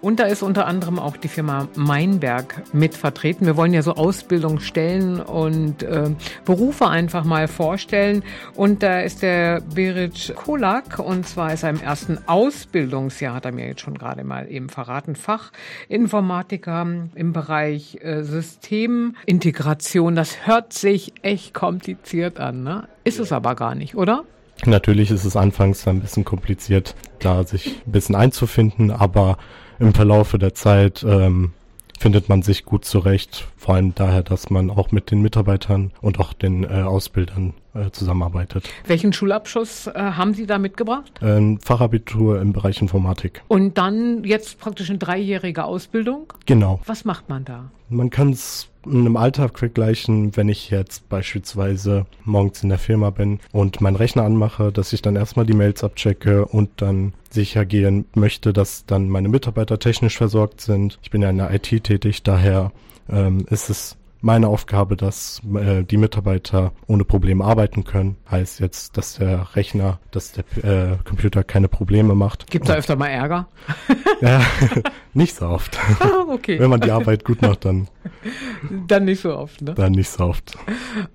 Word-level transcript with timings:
Und 0.00 0.20
da 0.20 0.24
ist 0.24 0.42
unter 0.42 0.66
anderem 0.66 0.98
auch 0.98 1.16
die 1.16 1.28
Firma 1.28 1.68
Meinberg 1.74 2.62
mit 2.72 2.94
vertreten. 2.94 3.46
Wir 3.46 3.56
wollen 3.56 3.74
ja 3.74 3.82
so 3.82 3.94
Ausbildungsstellen 3.94 5.20
und 5.20 5.82
äh, 5.82 6.10
Berufe 6.44 6.88
einfach 6.88 7.24
mal 7.24 7.48
vorstellen. 7.48 8.22
Und 8.54 8.82
da 8.82 9.00
ist 9.00 9.22
der 9.22 9.60
Berit 9.60 10.34
Kolak 10.36 11.00
und 11.00 11.26
zwar 11.26 11.52
ist 11.52 11.64
er 11.64 11.70
im 11.70 11.80
ersten 11.80 12.18
Ausbildungsjahr, 12.26 13.34
hat 13.34 13.44
er 13.44 13.52
mir 13.52 13.66
jetzt 13.66 13.80
schon 13.80 13.98
gerade 13.98 14.22
mal 14.22 14.48
eben 14.48 14.68
verraten, 14.68 15.16
Fachinformatiker 15.16 16.86
im 17.14 17.32
Bereich 17.32 17.98
äh, 18.00 18.22
Systemintegration. 18.22 20.14
Das 20.14 20.46
hört 20.46 20.72
sich 20.72 21.12
echt 21.22 21.54
kompliziert 21.54 22.38
an, 22.38 22.62
ne? 22.62 22.88
Ist 23.02 23.18
es 23.18 23.32
aber 23.32 23.56
gar 23.56 23.74
nicht, 23.74 23.96
oder? 23.96 24.24
Natürlich 24.64 25.10
ist 25.10 25.24
es 25.24 25.36
anfangs 25.36 25.86
ein 25.86 26.00
bisschen 26.00 26.24
kompliziert, 26.24 26.94
da 27.20 27.44
sich 27.44 27.80
ein 27.86 27.92
bisschen 27.92 28.14
einzufinden, 28.14 28.90
aber 28.90 29.38
im 29.78 29.94
Verlaufe 29.94 30.38
der 30.38 30.54
Zeit 30.54 31.04
ähm, 31.08 31.52
findet 31.98 32.28
man 32.28 32.42
sich 32.42 32.64
gut 32.64 32.84
zurecht, 32.84 33.46
vor 33.56 33.74
allem 33.74 33.94
daher, 33.94 34.22
dass 34.22 34.50
man 34.50 34.70
auch 34.70 34.92
mit 34.92 35.10
den 35.10 35.20
Mitarbeitern 35.20 35.90
und 36.00 36.20
auch 36.20 36.32
den 36.32 36.64
äh, 36.64 36.82
Ausbildern 36.82 37.54
äh, 37.74 37.90
zusammenarbeitet. 37.90 38.68
Welchen 38.86 39.12
Schulabschluss 39.12 39.88
äh, 39.88 39.92
haben 39.94 40.34
Sie 40.34 40.46
da 40.46 40.58
mitgebracht? 40.58 41.12
Ein 41.20 41.58
Fachabitur 41.58 42.40
im 42.40 42.52
Bereich 42.52 42.80
Informatik. 42.80 43.42
Und 43.48 43.78
dann 43.78 44.24
jetzt 44.24 44.58
praktisch 44.58 44.90
eine 44.90 44.98
dreijährige 44.98 45.64
Ausbildung? 45.64 46.32
Genau. 46.46 46.80
Was 46.86 47.04
macht 47.04 47.28
man 47.28 47.44
da? 47.44 47.70
Man 47.88 48.10
kann 48.10 48.30
es 48.30 48.68
einem 48.90 49.16
Alltag 49.16 49.58
vergleichen, 49.58 50.36
wenn 50.36 50.48
ich 50.48 50.70
jetzt 50.70 51.08
beispielsweise 51.08 52.06
morgens 52.24 52.62
in 52.62 52.68
der 52.68 52.78
Firma 52.78 53.10
bin 53.10 53.40
und 53.52 53.80
meinen 53.80 53.96
Rechner 53.96 54.24
anmache, 54.24 54.72
dass 54.72 54.92
ich 54.92 55.02
dann 55.02 55.16
erstmal 55.16 55.46
die 55.46 55.54
Mails 55.54 55.84
abchecke 55.84 56.44
und 56.44 56.70
dann 56.76 57.12
sicher 57.30 57.64
gehen 57.64 58.06
möchte, 58.14 58.52
dass 58.52 58.86
dann 58.86 59.08
meine 59.08 59.28
Mitarbeiter 59.28 59.78
technisch 59.78 60.16
versorgt 60.16 60.60
sind. 60.60 60.98
Ich 61.02 61.10
bin 61.10 61.22
ja 61.22 61.30
in 61.30 61.38
der 61.38 61.52
IT 61.52 61.84
tätig, 61.84 62.22
daher 62.22 62.72
ähm, 63.08 63.46
ist 63.50 63.70
es 63.70 63.96
meine 64.20 64.48
Aufgabe, 64.48 64.96
dass 64.96 65.40
äh, 65.54 65.84
die 65.84 65.96
Mitarbeiter 65.96 66.72
ohne 66.86 67.04
Probleme 67.04 67.44
arbeiten 67.44 67.84
können. 67.84 68.16
Heißt 68.30 68.60
jetzt, 68.60 68.96
dass 68.96 69.14
der 69.14 69.54
Rechner, 69.54 70.00
dass 70.10 70.32
der 70.32 70.44
äh, 70.64 70.96
Computer 71.04 71.44
keine 71.44 71.68
Probleme 71.68 72.14
macht. 72.14 72.50
Gibt 72.50 72.68
da 72.68 72.74
öfter 72.74 72.96
mal 72.96 73.08
Ärger? 73.08 73.48
ja, 74.20 74.40
nicht 75.14 75.36
so 75.36 75.46
oft. 75.46 75.78
Ah, 76.00 76.24
okay. 76.28 76.58
Wenn 76.58 76.70
man 76.70 76.80
die 76.80 76.90
Arbeit 76.90 77.24
gut 77.24 77.42
macht, 77.42 77.64
dann. 77.64 77.88
Dann 78.86 79.04
nicht 79.04 79.20
so 79.20 79.36
oft, 79.36 79.60
ne? 79.62 79.74
Dann 79.74 79.92
nicht 79.92 80.10
so 80.10 80.24
oft. 80.24 80.56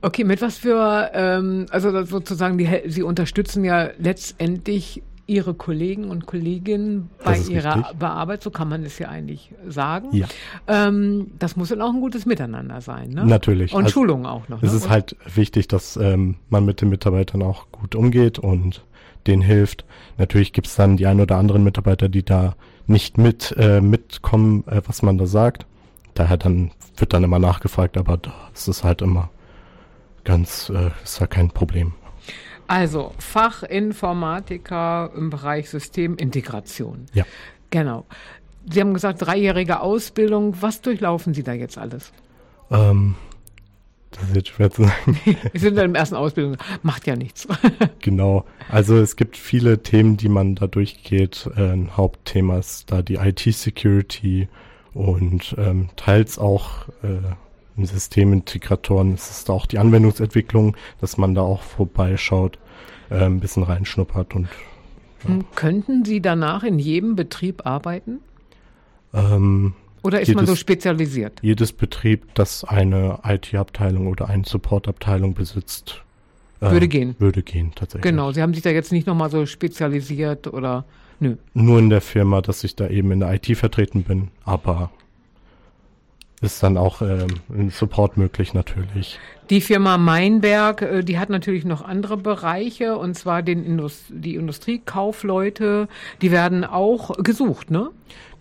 Okay, 0.01 0.23
mit 0.23 0.41
was 0.41 0.57
für, 0.57 1.11
ähm, 1.13 1.65
also 1.71 2.03
sozusagen, 2.05 2.57
die, 2.57 2.69
Sie 2.85 3.03
unterstützen 3.03 3.63
ja 3.65 3.89
letztendlich 3.97 5.03
Ihre 5.25 5.53
Kollegen 5.53 6.09
und 6.09 6.25
Kolleginnen 6.25 7.09
bei 7.23 7.37
ihrer 7.37 7.77
richtig. 7.77 7.97
Bearbeitung, 7.97 8.43
so 8.43 8.51
kann 8.51 8.67
man 8.67 8.83
es 8.83 8.99
ja 8.99 9.07
eigentlich 9.07 9.51
sagen. 9.67 10.09
Ja. 10.11 10.27
Ähm, 10.67 11.31
das 11.39 11.55
muss 11.55 11.69
dann 11.69 11.81
auch 11.81 11.93
ein 11.93 12.01
gutes 12.01 12.25
Miteinander 12.25 12.81
sein. 12.81 13.11
Ne? 13.11 13.25
Natürlich. 13.25 13.73
Und 13.73 13.85
also, 13.85 13.93
Schulungen 13.93 14.25
auch 14.25 14.49
noch. 14.49 14.61
Es 14.61 14.71
ne? 14.71 14.77
ist 14.77 14.89
halt 14.89 15.15
wichtig, 15.33 15.69
dass 15.69 15.95
ähm, 15.95 16.35
man 16.49 16.65
mit 16.65 16.81
den 16.81 16.89
Mitarbeitern 16.89 17.41
auch 17.41 17.71
gut 17.71 17.95
umgeht 17.95 18.37
und 18.37 18.83
denen 19.27 19.41
hilft. 19.41 19.85
Natürlich 20.17 20.51
gibt 20.51 20.67
es 20.67 20.75
dann 20.75 20.97
die 20.97 21.07
ein 21.07 21.21
oder 21.21 21.37
anderen 21.37 21.63
Mitarbeiter, 21.63 22.09
die 22.09 22.23
da 22.23 22.55
nicht 22.87 23.17
mit 23.17 23.55
äh, 23.57 23.81
mitkommen, 23.81 24.65
äh, 24.67 24.81
was 24.85 25.01
man 25.01 25.17
da 25.17 25.25
sagt. 25.25 25.65
Daher 26.13 26.37
dann 26.37 26.71
wird 26.97 27.13
dann 27.13 27.23
immer 27.23 27.39
nachgefragt, 27.39 27.97
aber 27.97 28.17
da 28.17 28.33
ist 28.53 28.83
halt 28.83 29.01
immer 29.01 29.29
ganz, 30.23 30.69
äh, 30.69 30.91
ist 31.03 31.19
ja 31.19 31.27
kein 31.27 31.49
Problem. 31.49 31.93
Also 32.67 33.13
Fachinformatiker 33.19 35.11
im 35.15 35.29
Bereich 35.29 35.69
Systemintegration. 35.69 37.05
Ja. 37.13 37.25
Genau. 37.69 38.05
Sie 38.71 38.79
haben 38.79 38.93
gesagt, 38.93 39.21
dreijährige 39.21 39.81
Ausbildung. 39.81 40.55
Was 40.61 40.81
durchlaufen 40.81 41.33
Sie 41.33 41.43
da 41.43 41.53
jetzt 41.53 41.77
alles? 41.77 42.13
Ähm, 42.71 43.15
das 44.11 44.23
ist 44.29 44.35
jetzt 44.35 44.49
schwer 44.49 44.71
zu 44.71 44.83
sagen. 44.83 45.19
Sie 45.53 45.59
sind 45.59 45.77
in 45.77 45.93
der 45.93 45.99
ersten 45.99 46.15
Ausbildung. 46.15 46.57
Macht 46.81 47.07
ja 47.07 47.15
nichts. 47.15 47.47
genau. 47.99 48.45
Also 48.69 48.97
es 48.97 49.15
gibt 49.15 49.37
viele 49.37 49.81
Themen, 49.81 50.17
die 50.17 50.29
man 50.29 50.55
da 50.55 50.67
durchgeht. 50.67 51.49
Ein 51.55 51.97
Hauptthema 51.97 52.59
ist 52.59 52.91
da 52.91 53.01
die 53.01 53.15
IT-Security 53.15 54.47
und 54.93 55.55
ähm, 55.57 55.89
teils 55.95 56.37
auch 56.37 56.87
äh, 57.01 57.17
Systemintegratoren. 57.77 59.13
Es 59.13 59.29
ist 59.29 59.49
auch 59.49 59.65
die 59.65 59.79
Anwendungsentwicklung, 59.79 60.75
dass 61.01 61.17
man 61.17 61.35
da 61.35 61.41
auch 61.41 61.61
vorbeischaut, 61.61 62.57
äh, 63.09 63.25
ein 63.25 63.39
bisschen 63.39 63.63
reinschnuppert 63.63 64.35
und. 64.35 64.47
Ja. 65.27 65.39
Könnten 65.55 66.03
Sie 66.03 66.21
danach 66.21 66.63
in 66.63 66.79
jedem 66.79 67.15
Betrieb 67.15 67.65
arbeiten? 67.65 68.19
Ähm, 69.13 69.73
oder 70.01 70.19
ist 70.19 70.27
jedes, 70.27 70.35
man 70.35 70.45
so 70.45 70.55
spezialisiert? 70.55 71.39
Jedes 71.41 71.71
Betrieb, 71.71 72.35
das 72.35 72.65
eine 72.65 73.19
IT-Abteilung 73.23 74.07
oder 74.07 74.27
eine 74.27 74.43
Support-Abteilung 74.43 75.33
besitzt, 75.33 76.03
äh, 76.59 76.71
würde 76.71 76.89
gehen. 76.89 77.15
Würde 77.19 77.41
gehen, 77.41 77.71
tatsächlich. 77.73 78.03
Genau, 78.03 78.31
Sie 78.33 78.41
haben 78.41 78.53
sich 78.53 78.63
da 78.63 78.69
jetzt 78.69 78.91
nicht 78.91 79.07
nochmal 79.07 79.29
so 79.29 79.45
spezialisiert 79.45 80.47
oder 80.47 80.83
nö. 81.21 81.37
Nur 81.53 81.79
in 81.79 81.89
der 81.89 82.01
Firma, 82.01 82.41
dass 82.41 82.63
ich 82.65 82.75
da 82.75 82.87
eben 82.87 83.11
in 83.11 83.21
der 83.21 83.33
IT 83.33 83.57
vertreten 83.57 84.03
bin, 84.03 84.27
aber 84.43 84.91
ist 86.43 86.61
dann 86.61 86.77
auch 86.77 87.01
ähm, 87.01 87.27
ein 87.49 87.69
Support 87.69 88.17
möglich 88.17 88.53
natürlich. 88.53 89.19
Die 89.49 89.61
Firma 89.61 89.97
Meinberg, 89.97 90.81
äh, 90.81 91.03
die 91.03 91.17
hat 91.17 91.29
natürlich 91.29 91.65
noch 91.65 91.83
andere 91.83 92.17
Bereiche 92.17 92.97
und 92.97 93.15
zwar 93.15 93.41
den 93.41 93.63
Indust 93.63 94.05
die 94.09 94.35
Industriekaufleute, 94.35 95.87
die 96.21 96.31
werden 96.31 96.65
auch 96.65 97.11
gesucht, 97.23 97.71
ne? 97.71 97.89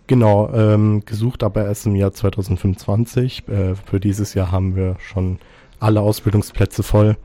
Genau, 0.08 0.52
ähm, 0.52 1.04
gesucht 1.06 1.42
aber 1.42 1.64
erst 1.64 1.86
im 1.86 1.94
Jahr 1.94 2.12
2025. 2.12 3.48
Äh, 3.48 3.74
für 3.76 4.00
dieses 4.00 4.34
Jahr 4.34 4.50
haben 4.50 4.74
wir 4.74 4.96
schon 4.98 5.38
alle 5.78 6.00
Ausbildungsplätze 6.00 6.82
voll. 6.82 7.16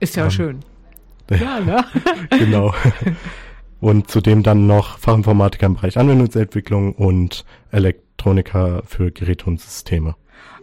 Ist 0.00 0.16
ja 0.16 0.24
ähm, 0.24 0.30
schön. 0.30 0.60
Ja, 1.30 1.60
ne? 1.60 1.84
genau. 2.38 2.74
Und 3.80 4.10
zudem 4.10 4.42
dann 4.42 4.66
noch 4.66 4.98
Fachinformatiker 4.98 5.66
im 5.66 5.74
Bereich 5.74 5.96
Anwendungsentwicklung 5.96 6.92
und 6.94 7.46
Elektroniker 8.22 8.82
für 8.86 9.10
Geräte 9.10 9.46
und 9.46 9.60
Systeme. 9.60 10.14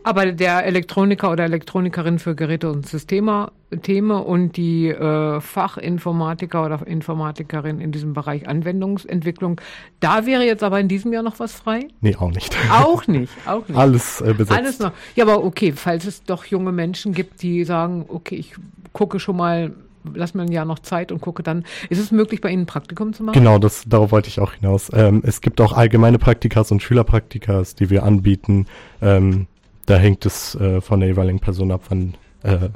Aber 0.04 0.32
der 0.32 0.66
Elektroniker 0.66 1.30
oder 1.30 1.44
Elektronikerin 1.44 2.20
für 2.20 2.34
Geräte 2.34 2.72
und 2.72 2.88
Systeme 2.88 3.52
Thema 3.82 4.20
und 4.20 4.56
die 4.56 4.88
äh, 4.88 5.42
Fachinformatiker 5.42 6.66
oder 6.66 6.88
Informatikerin 6.88 7.82
in 7.82 7.92
diesem 7.92 8.14
Bereich 8.14 8.48
Anwendungsentwicklung, 8.48 9.60
da 10.00 10.26
wäre 10.26 10.46
jetzt 10.46 10.64
aber 10.64 10.80
in 10.80 10.88
diesem 10.88 11.12
Jahr 11.12 11.22
noch 11.22 11.40
was 11.40 11.54
frei? 11.54 11.90
Nee, 12.00 12.16
auch 12.16 12.32
nicht. 12.32 12.56
Auch 12.72 13.06
nicht, 13.08 13.34
auch 13.46 13.68
nicht. 13.68 13.78
Alles 13.78 14.22
äh, 14.22 14.34
besetzt. 14.34 14.58
Alles 14.58 14.80
noch. 14.80 14.94
Ja, 15.16 15.26
aber 15.26 15.44
okay, 15.44 15.74
falls 15.74 16.06
es 16.06 16.24
doch 16.24 16.46
junge 16.46 16.72
Menschen 16.72 17.14
gibt, 17.14 17.42
die 17.42 17.66
sagen, 17.66 18.06
okay, 18.08 18.36
ich 18.36 18.56
gucke 18.94 19.20
schon 19.20 19.36
mal 19.36 19.74
lass 20.14 20.34
mir 20.34 20.44
ein 20.44 20.52
Jahr 20.52 20.66
noch 20.66 20.80
Zeit 20.80 21.12
und 21.12 21.22
gucke 21.22 21.44
dann. 21.44 21.66
Ist 21.90 22.00
es 22.00 22.12
möglich, 22.12 22.42
bei 22.42 22.50
Ihnen 22.50 22.64
ein 22.64 22.68
Praktikum 22.68 23.14
zu 23.14 23.24
machen? 23.24 23.34
Genau, 23.34 23.60
das, 23.60 23.84
darauf 23.88 24.12
wollte 24.12 24.30
ich 24.30 24.40
auch 24.40 24.54
hinaus. 24.54 24.90
Ähm, 24.94 25.22
es 25.26 25.42
gibt 25.42 25.62
auch 25.62 25.74
allgemeine 25.74 26.20
Praktikas 26.20 26.72
und 26.72 26.82
Schülerpraktikas, 26.82 27.76
die 27.76 27.90
wir 27.90 28.04
anbieten. 28.04 28.68
Ähm, 29.02 29.48
da 29.86 29.98
hängt 29.98 30.26
es 30.26 30.56
äh, 30.56 30.82
von 30.82 31.00
der 31.00 31.10
jeweiligen 31.10 31.40
Person 31.40 31.72
ab, 31.72 31.84
wann 31.90 32.16
äh, 32.44 32.70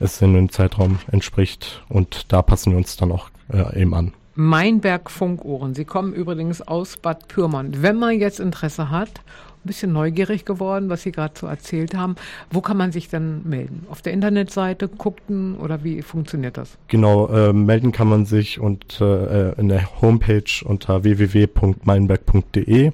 es 0.00 0.20
in 0.20 0.36
einem 0.36 0.50
Zeitraum 0.50 0.98
entspricht. 1.10 1.82
Und 1.88 2.32
da 2.32 2.42
passen 2.42 2.72
wir 2.72 2.78
uns 2.78 2.96
dann 2.96 3.12
auch 3.12 3.30
äh, 3.52 3.80
eben 3.80 3.94
an. 3.94 4.12
Meinberg 4.34 5.10
Funkohren. 5.10 5.74
Sie 5.74 5.84
kommen 5.84 6.14
übrigens 6.14 6.62
aus 6.62 6.96
Bad 6.96 7.28
Pyrmont. 7.28 7.82
Wenn 7.82 7.98
man 7.98 8.18
jetzt 8.18 8.40
Interesse 8.40 8.90
hat, 8.90 9.20
ein 9.64 9.68
bisschen 9.68 9.92
neugierig 9.92 10.44
geworden, 10.44 10.88
was 10.88 11.02
Sie 11.02 11.12
gerade 11.12 11.34
so 11.38 11.46
erzählt 11.46 11.94
haben, 11.94 12.16
wo 12.50 12.60
kann 12.60 12.76
man 12.76 12.90
sich 12.90 13.08
dann 13.08 13.48
melden? 13.48 13.86
Auf 13.88 14.02
der 14.02 14.12
Internetseite 14.12 14.88
gucken 14.88 15.56
oder 15.56 15.84
wie 15.84 16.02
funktioniert 16.02 16.56
das? 16.56 16.76
Genau, 16.88 17.28
äh, 17.28 17.52
melden 17.52 17.92
kann 17.92 18.08
man 18.08 18.26
sich 18.26 18.58
und 18.58 19.00
äh, 19.00 19.52
in 19.52 19.68
der 19.68 20.00
Homepage 20.00 20.64
unter 20.64 21.04
www.meinberg.de. 21.04 22.92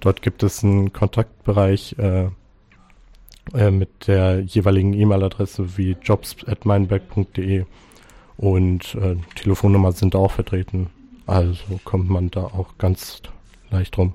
Dort 0.00 0.22
gibt 0.22 0.42
es 0.42 0.64
einen 0.64 0.92
Kontaktbereich 0.92 1.96
äh, 1.98 2.28
äh, 3.54 3.70
mit 3.70 4.08
der 4.08 4.40
jeweiligen 4.40 4.92
E-Mail-Adresse 4.94 5.76
wie 5.76 5.96
jobs.meinberg.de 6.02 7.64
und 8.36 8.94
äh, 8.94 9.16
Telefonnummer 9.34 9.92
sind 9.92 10.14
auch 10.14 10.32
vertreten. 10.32 10.88
Also 11.26 11.80
kommt 11.84 12.08
man 12.08 12.30
da 12.30 12.44
auch 12.44 12.78
ganz 12.78 13.22
leicht 13.70 13.96
rum. 13.98 14.14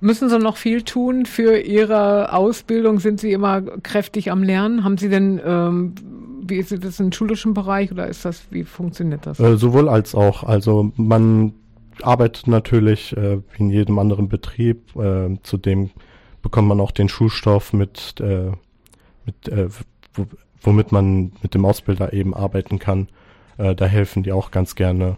Müssen 0.00 0.28
Sie 0.28 0.38
noch 0.38 0.56
viel 0.56 0.82
tun 0.82 1.26
für 1.26 1.58
Ihre 1.58 2.32
Ausbildung? 2.32 3.00
Sind 3.00 3.20
Sie 3.20 3.32
immer 3.32 3.62
kräftig 3.62 4.30
am 4.30 4.42
Lernen? 4.42 4.84
Haben 4.84 4.96
Sie 4.96 5.08
denn, 5.08 5.40
ähm, 5.44 5.94
wie 6.42 6.56
ist 6.56 6.72
das 6.84 7.00
im 7.00 7.12
schulischen 7.12 7.52
Bereich 7.54 7.90
oder 7.90 8.06
ist 8.06 8.24
das, 8.24 8.44
wie 8.50 8.64
funktioniert 8.64 9.26
das? 9.26 9.40
Äh, 9.40 9.56
sowohl 9.56 9.88
als 9.88 10.14
auch. 10.14 10.44
Also 10.44 10.92
man 10.96 11.52
arbeitet 12.02 12.46
natürlich 12.46 13.16
äh, 13.16 13.38
wie 13.38 13.58
in 13.58 13.70
jedem 13.70 13.98
anderen 13.98 14.28
Betrieb. 14.28 14.94
Äh, 14.96 15.36
zudem 15.42 15.90
bekommt 16.42 16.68
man 16.68 16.80
auch 16.80 16.92
den 16.92 17.08
Schulstoff 17.08 17.72
mit, 17.72 18.14
äh, 18.20 18.52
mit 19.26 19.48
äh, 19.48 19.68
womit 20.62 20.92
man 20.92 21.32
mit 21.42 21.54
dem 21.54 21.64
Ausbilder 21.64 22.12
eben 22.12 22.34
arbeiten 22.34 22.78
kann. 22.78 23.08
Äh, 23.56 23.74
da 23.74 23.86
helfen 23.86 24.22
die 24.22 24.32
auch 24.32 24.50
ganz 24.52 24.76
gerne. 24.76 25.16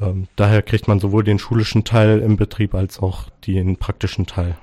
Ähm, 0.00 0.26
daher 0.36 0.62
kriegt 0.62 0.88
man 0.88 1.00
sowohl 1.00 1.24
den 1.24 1.38
schulischen 1.38 1.84
Teil 1.84 2.20
im 2.20 2.36
Betrieb 2.36 2.74
als 2.74 2.98
auch 2.98 3.30
den 3.46 3.76
praktischen 3.76 4.26
Teil. 4.26 4.56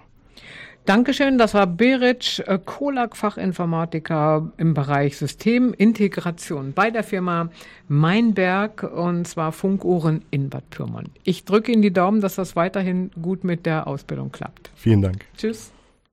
Dankeschön, 0.85 1.39
das 1.39 1.55
war 1.55 1.65
Beric 1.65 2.43
äh, 2.45 2.59
Kolak, 2.63 3.17
Fachinformatiker 3.17 4.51
im 4.57 4.75
Bereich 4.75 5.17
Systemintegration 5.17 6.73
bei 6.73 6.91
der 6.91 7.03
Firma 7.03 7.49
Meinberg 7.87 8.83
und 8.83 9.27
zwar 9.27 9.51
Funkuhren 9.51 10.23
in 10.29 10.49
Bad 10.49 10.69
Pyrmont. 10.69 11.09
Ich 11.23 11.43
drücke 11.43 11.71
Ihnen 11.71 11.81
die 11.81 11.91
Daumen, 11.91 12.21
dass 12.21 12.35
das 12.35 12.55
weiterhin 12.55 13.09
gut 13.19 13.43
mit 13.43 13.65
der 13.65 13.87
Ausbildung 13.87 14.31
klappt. 14.31 14.69
Vielen 14.75 15.01
Dank. 15.01 15.25
Tschüss. 15.35 15.71